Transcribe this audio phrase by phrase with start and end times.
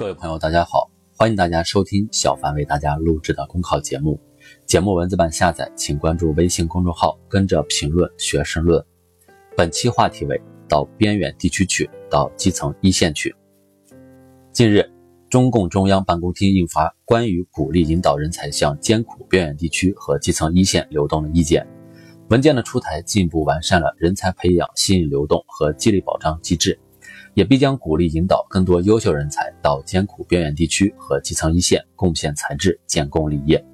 [0.00, 4.18] 各位朋友，大家好，欢迎大家收听小凡为大家录制的公考节目。
[4.64, 8.82] 节目文字版下载，请关注微信公众号，跟着评论学申论。
[9.54, 13.36] 本期话题为：到边远地区去，到基层一线去。
[14.52, 14.90] 近日，
[15.28, 21.62] 中共中央办公厅印发《关于鼓励引导人才向艰苦边远地区和基层一线流动的意见》。
[22.30, 26.80] 文件的出台，进一步完善了人才培养、吸引流动和激励保障机制，
[27.34, 33.64] 也必将鼓励引导更多优秀人才到艰苦边远地区和基层一线贡献才智、建功立业。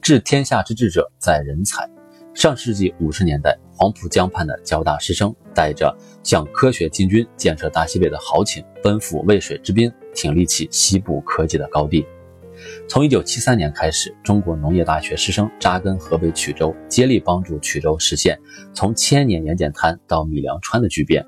[0.00, 1.88] 治天下之治者，在人才。
[2.32, 12.06] 上世纪五十年代，黄浦江畔的交大师生带着向科学进军、建设大西北的豪情，奔赴渭水之滨，挺立起西部科技的高地。
[12.88, 18.38] 从1973年开始，中国农业大学师生扎根河北曲周，接力帮助曲周实现
[18.72, 21.26] 从千年盐碱滩到米粮川的巨变。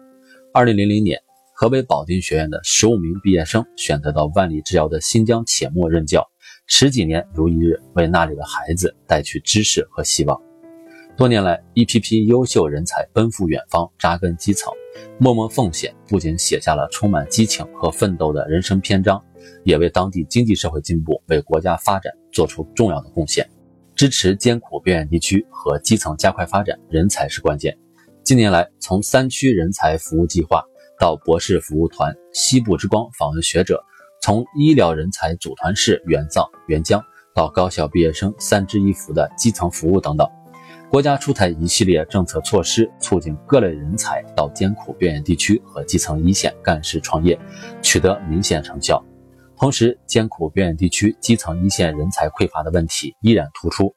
[0.52, 1.20] 2000年，
[1.62, 6.28] 河北保定学院的15名毕业生选择到万里之遥的新疆且末任教，
[6.66, 10.36] 十几年如一日，为那里的孩子带去知识和希望。
[11.16, 14.72] 多年来，一批批优秀人才奔赴远方，扎根基层，
[15.18, 19.22] 默默奉献，不仅写下了充满激情和奋斗的人生篇章。
[19.62, 23.48] 也为当地经济社会进步、为国家发展做出重要的贡献。
[23.94, 27.78] 支持艰苦边远地区和基层加快发展，人才是关键。
[28.24, 30.64] 近年来，从三区人才服务计划
[31.02, 33.84] 到博士服务团、西部之光访问学者，
[34.22, 37.02] 从医疗人才组团式援藏援疆
[37.34, 40.24] 到高校毕业生三支一扶的基层服务等等，
[40.88, 47.36] 国家出台一系列政策措施，促进各类人才到艰苦边远地区和基层一线干事创业，
[47.82, 49.04] 取得明显成效。
[49.56, 53.92] 同时，艰苦边远地区基层一线人才匮乏的问题依然突出，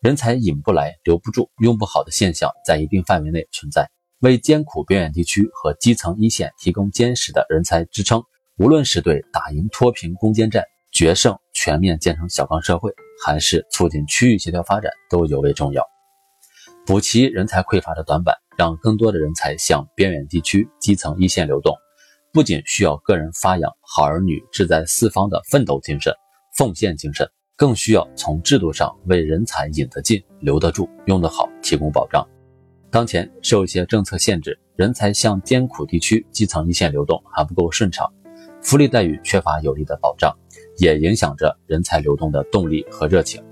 [0.00, 3.90] 人才引不来、留不住、用不好的现象在一定范围内存在。
[4.20, 8.22] 为艰苦边远地区和基层一线提供坚实的人才支撑，
[8.58, 12.92] 无论是对打赢脱贫攻坚战、决胜全面建成小康社会，
[13.24, 15.84] 还是促进区域协调发展，都尤为重要。
[16.84, 21.76] 补齐人才匮乏的短板，让更多的人才向边远地区基层一线流动。
[22.32, 26.12] 不仅需要个人发扬好儿女志在四方的奋斗精神、
[26.56, 32.26] 奉献精神，更需要从制度上为人才引得进、留得住、用得好提供保障。
[32.90, 38.10] 当前受一些政策限制，人才向艰苦地区基层一线流动还不够顺畅，
[38.62, 40.34] 福利待遇缺乏有力的保障，
[40.78, 43.42] 也影响着人才流动的动力和热情。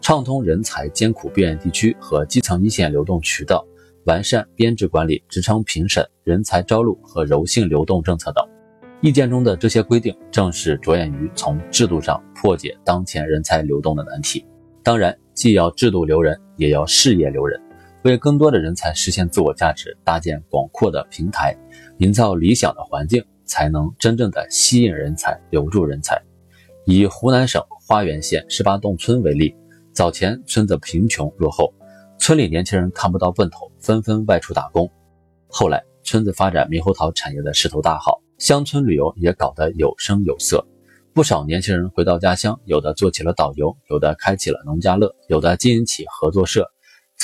[0.00, 3.66] 畅通人才艰苦边远地区和基层一线流动渠道。
[4.04, 8.46] 完善编制管理、职称评审、人才招录和柔性流动政策等，
[9.00, 14.44] 意见中的这些规定，正是着眼于从制度上破解当前人才流动的难题。
[14.82, 17.58] 当然，既要制度留人，也要事业留人，
[18.04, 21.56] 为更多的人才实现自我价值搭建广阔的平台，
[21.98, 26.20] 营造理想的环境，才能真正的吸引人才、留住人才。
[26.84, 29.56] 以湖南省花垣县十八洞村为例，
[29.94, 31.72] 早前村子贫穷落后。
[32.18, 34.90] 村里年轻人看不到奔头，纷纷外出打工。
[35.48, 40.62] 后来，村子发展猕猴桃产业的势头大好，乡村旅游也搞得有声有色。
[41.14, 46.70] 不少年轻人回到家乡，有的做起了导游，有的开起了农家乐，有的经营起合作社。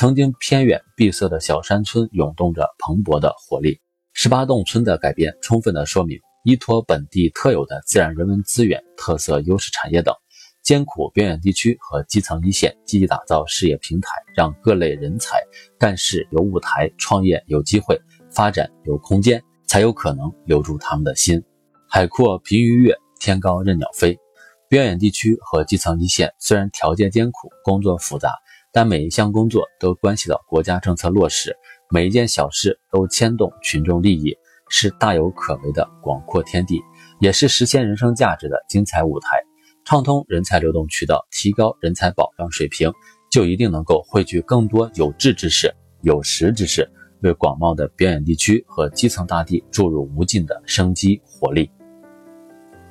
[0.00, 3.82] 曾经偏远闭塞的小山村，涌动着蓬勃的活力。
[4.14, 10.14] 十八洞村的改变，充分的说明，依托本地特有的自然人文资源、特色优势产业等。
[10.62, 15.36] 艰苦边远地区和基层一线积极打造事业平台，让各类人才
[15.78, 18.00] 干事有舞台，创业有机会，
[18.30, 21.44] 发展有空间，才有可能留住他们的心。
[21.86, 24.18] 海阔凭鱼跃，天高任鸟飞。
[24.66, 28.32] 边远地区和基层一线虽然条件艰苦，工作复杂，
[28.72, 31.56] 但每一项工作都关系到国家政策落实，
[31.90, 34.36] 每一件小事都牵动群众利益，
[34.68, 36.80] 是大有可为的广阔天地，
[37.18, 39.42] 也是实现人生价值的精彩舞台。
[39.84, 42.92] 畅通人才流动渠道，提高人才保障水平，
[43.30, 46.88] 就一定能够汇聚更多有志之士、有识之士，
[47.22, 51.68] 为广袤的边远地区和基层大地注入无尽的生机活力。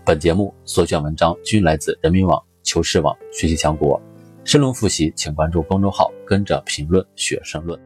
[0.03, 4.01] 本节目所选文章均来自人民网、求是网、学习强国。
[4.49, 7.79] 申论复习，请关注公众号，跟着评论学申论。